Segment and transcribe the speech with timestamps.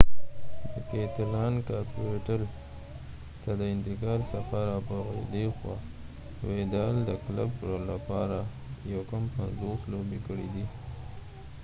[0.73, 2.41] د کیتلان کاپیټل
[3.41, 4.95] ته د انتقال څخه را په
[5.33, 5.75] ديخوا
[6.47, 7.51] ويدال د کلب
[7.89, 8.37] لپاره
[8.89, 10.65] 49 لوبې کړي دي